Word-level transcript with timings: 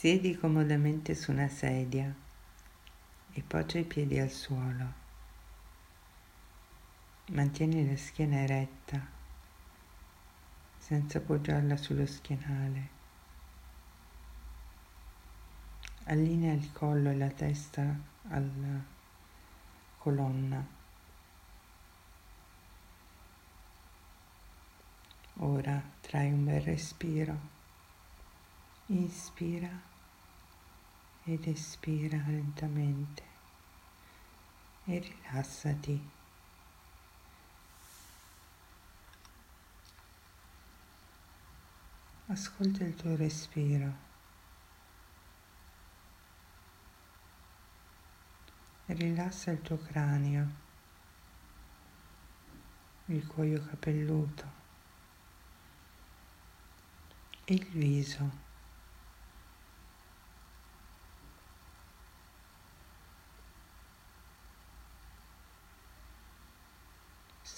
Siedi 0.00 0.34
comodamente 0.34 1.14
su 1.14 1.30
una 1.30 1.46
sedia 1.48 2.10
e 3.32 3.42
poggia 3.42 3.78
i 3.80 3.84
piedi 3.84 4.18
al 4.18 4.30
suolo. 4.30 4.92
Mantieni 7.26 7.86
la 7.86 7.98
schiena 7.98 8.36
eretta 8.36 9.06
senza 10.78 11.18
appoggiarla 11.18 11.76
sullo 11.76 12.06
schienale. 12.06 12.88
Allinea 16.04 16.54
il 16.54 16.72
collo 16.72 17.10
e 17.10 17.16
la 17.18 17.28
testa 17.28 17.94
alla 18.30 18.82
colonna. 19.98 20.66
Ora 25.34 25.82
trai 26.00 26.32
un 26.32 26.46
bel 26.46 26.62
respiro. 26.62 27.38
Inspira 28.86 29.89
ed 31.24 31.46
espira 31.46 32.22
lentamente 32.26 33.22
e 34.84 34.98
rilassati. 34.98 36.10
Ascolta 42.26 42.84
il 42.84 42.94
tuo 42.94 43.16
respiro. 43.16 44.08
Rilassa 48.86 49.52
il 49.52 49.62
tuo 49.62 49.78
cranio, 49.78 50.50
il 53.06 53.26
cuoio 53.26 53.64
capelluto 53.64 54.58
il 57.50 57.66
viso. 57.72 58.49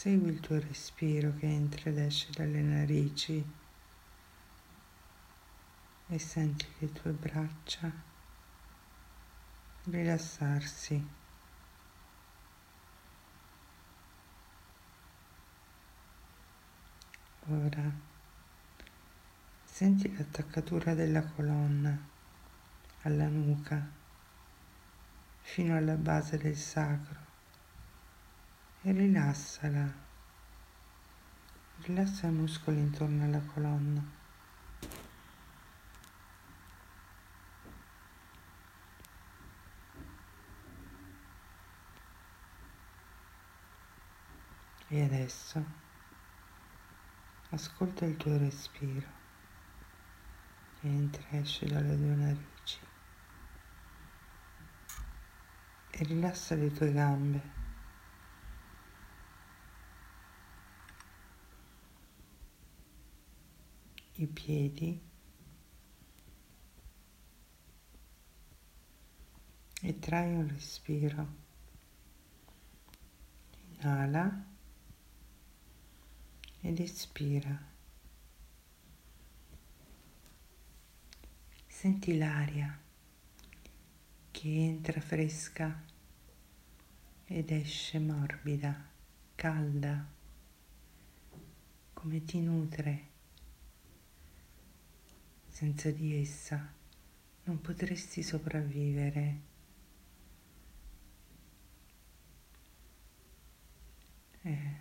Segui 0.03 0.31
il 0.31 0.41
tuo 0.41 0.58
respiro 0.58 1.33
che 1.39 1.47
entra 1.47 1.89
ed 1.89 1.98
esce 1.98 2.27
dalle 2.33 2.61
narici 2.61 3.53
e 6.09 6.19
senti 6.19 6.67
le 6.78 6.91
tue 6.91 7.12
braccia 7.12 7.89
rilassarsi. 9.84 11.09
Ora 17.47 17.92
senti 19.62 20.16
l'attaccatura 20.16 20.94
della 20.94 21.22
colonna 21.22 21.97
alla 23.03 23.28
nuca 23.28 23.89
fino 25.42 25.77
alla 25.77 25.94
base 25.94 26.39
del 26.39 26.56
sacro 26.56 27.31
e 28.83 28.92
rilassala. 28.92 29.92
Rilassa 31.83 32.27
i 32.27 32.33
muscoli 32.33 32.78
intorno 32.78 33.25
alla 33.25 33.41
colonna. 33.41 34.20
E 44.88 45.03
adesso 45.03 45.64
ascolta 47.50 48.05
il 48.05 48.16
tuo 48.16 48.36
respiro 48.36 49.20
entra 50.83 51.22
e 51.30 51.38
esce 51.38 51.66
dalle 51.66 51.97
tue 51.97 52.14
narici 52.14 52.78
e 55.91 56.05
rilassa 56.05 56.55
le 56.56 56.72
tue 56.72 56.92
gambe. 56.92 57.61
I 64.22 64.27
piedi 64.27 65.00
e 69.81 69.99
trai 69.99 70.33
un 70.33 70.49
respiro. 70.49 71.41
Inala 73.81 74.44
ed 76.61 76.78
espira. 76.78 77.71
Senti 81.66 82.16
l'aria 82.16 82.81
che 84.31 84.49
entra 84.49 85.00
fresca 85.00 85.84
ed 87.25 87.50
esce 87.50 87.99
morbida, 87.99 88.88
calda, 89.34 90.06
come 91.93 92.25
ti 92.25 92.41
nutre 92.41 93.12
senza 95.52 95.90
di 95.90 96.18
essa 96.18 96.72
non 97.44 97.60
potresti 97.60 98.22
sopravvivere. 98.22 99.40
Eh. 104.40 104.80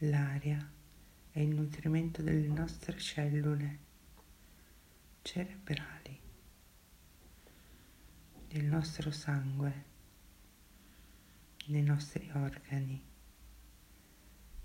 L'aria 0.00 0.72
è 1.32 1.40
il 1.40 1.54
nutrimento 1.54 2.22
delle 2.22 2.46
nostre 2.46 2.96
cellule 2.98 3.78
cerebrali, 5.22 6.20
del 8.46 8.64
nostro 8.64 9.10
sangue 9.10 9.94
nei 11.66 11.82
nostri 11.82 12.30
organi, 12.32 13.02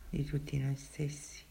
di 0.09 0.23
tutti 0.23 0.57
noi 0.59 0.75
stessi. 0.75 1.43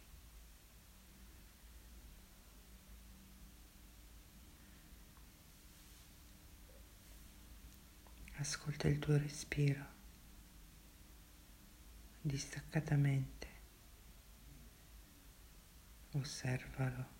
Ascolta 8.35 8.89
il 8.89 8.99
tuo 8.99 9.17
respiro 9.19 9.85
distaccatamente, 12.23 13.49
osservalo 16.13 17.19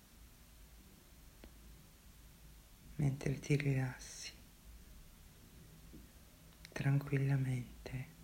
mentre 2.95 3.39
ti 3.39 3.55
rilassi 3.55 4.31
tranquillamente. 6.71 8.20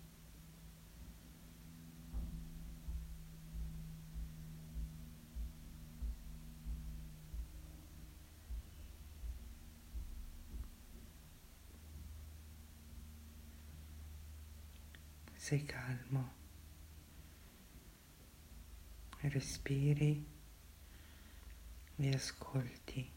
Sei 15.48 15.64
calmo, 15.64 16.32
respiri 19.20 20.26
e 21.96 22.12
ascolti 22.12 23.10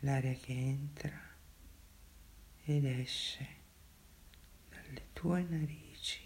l'aria 0.00 0.34
che 0.34 0.52
entra 0.52 1.18
ed 2.64 2.84
esce 2.84 3.46
dalle 4.68 5.06
tue 5.14 5.42
narici. 5.44 6.20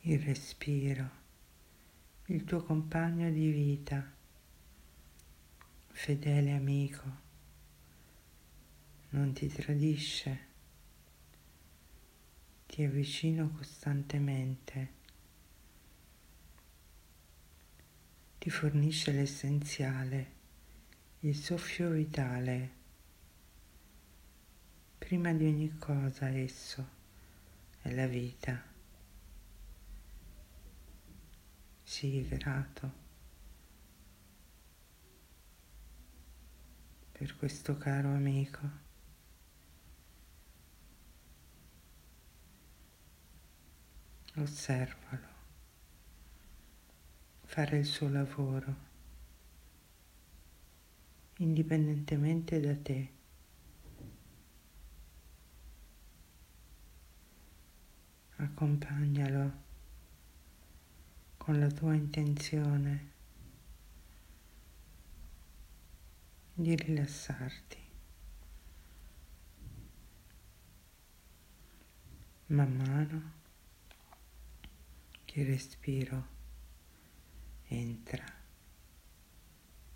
Il 0.00 0.20
respiro, 0.20 1.10
il 2.26 2.44
tuo 2.44 2.62
compagno 2.62 3.30
di 3.30 3.50
vita, 3.50 4.14
fedele 5.92 6.52
amico 6.52 7.24
non 9.16 9.32
ti 9.32 9.48
tradisce, 9.48 10.38
ti 12.66 12.84
avvicino 12.84 13.48
costantemente, 13.48 14.92
ti 18.36 18.50
fornisce 18.50 19.12
l'essenziale, 19.12 20.32
il 21.20 21.34
soffio 21.34 21.88
vitale. 21.88 22.74
Prima 24.98 25.32
di 25.32 25.46
ogni 25.46 25.78
cosa 25.78 26.28
esso 26.28 26.86
è 27.80 27.94
la 27.94 28.06
vita. 28.06 28.62
Sii 31.84 32.28
grato 32.28 33.04
per 37.12 37.34
questo 37.36 37.78
caro 37.78 38.08
amico. 38.08 38.85
Osservalo, 44.38 45.28
fare 47.44 47.78
il 47.78 47.86
suo 47.86 48.08
lavoro, 48.08 48.74
indipendentemente 51.38 52.60
da 52.60 52.76
te. 52.76 53.14
Accompagnalo 58.38 59.64
con 61.38 61.58
la 61.58 61.70
tua 61.70 61.94
intenzione 61.94 63.12
di 66.52 66.74
rilassarti. 66.74 67.84
Man 72.48 72.76
mano 72.76 73.35
il 75.38 75.44
respiro 75.44 76.26
entra 77.64 78.24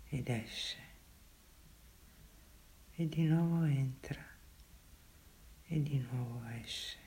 ed 0.03 0.29
esce 0.29 0.77
e 2.91 3.09
di 3.09 3.23
nuovo 3.23 3.63
entra 3.63 4.23
e 5.63 5.81
di 5.81 5.97
nuovo 5.97 6.45
esce 6.47 6.99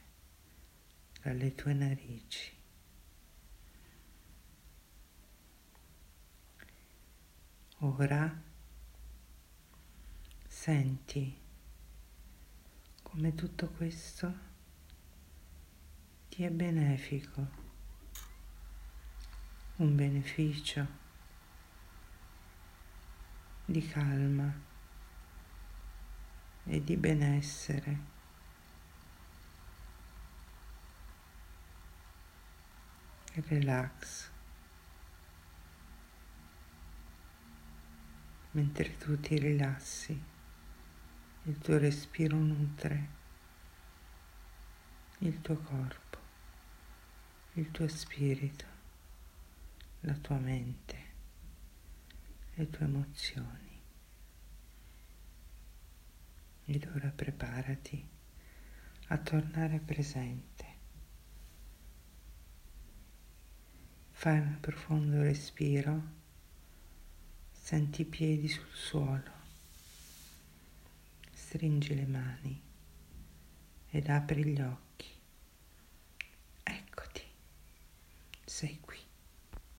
dalle 1.23 1.55
tue 1.55 1.75
narici. 1.75 2.53
Ora 7.79 8.43
senti 10.49 11.37
come 13.01 13.35
tutto 13.37 13.69
questo 13.69 14.35
ti 16.29 16.43
è 16.43 16.51
benefico, 16.51 17.64
un 19.77 19.97
beneficio 19.97 20.87
di 23.65 23.87
calma 23.87 24.53
e 26.65 26.85
di 26.85 26.97
benessere. 26.97 28.13
Relax. 33.35 34.31
Mentre 38.53 38.97
tu 38.99 39.19
ti 39.19 39.37
rilassi 39.39 40.23
il 41.47 41.59
tuo 41.59 41.77
respiro 41.79 42.37
nutre 42.37 43.23
il 45.19 45.41
tuo 45.41 45.57
corpo, 45.57 46.19
il 47.55 47.71
tuo 47.71 47.89
spirito, 47.89 48.74
la 50.05 50.15
tua 50.15 50.39
mente, 50.39 50.97
le 52.55 52.71
tue 52.71 52.85
emozioni. 52.85 53.81
Ed 56.67 56.91
ora 56.95 57.11
preparati 57.11 58.09
a 59.09 59.19
tornare 59.19 59.79
presente. 59.79 60.73
Fai 64.13 64.39
un 64.39 64.59
profondo 64.61 65.23
respiro, 65.23 66.03
senti 67.53 68.03
i 68.03 68.07
piedi 68.07 68.49
sul 68.49 68.73
suolo 68.73 69.43
stringi 71.55 71.95
le 71.95 72.07
mani 72.07 72.63
ed 73.91 74.09
apri 74.09 74.45
gli 74.45 74.61
occhi. 74.61 75.09
Eccoti, 76.65 77.23
sei 78.45 78.81
qui. 78.81 79.04